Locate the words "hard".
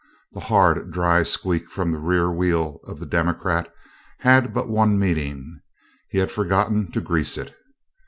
0.39-0.89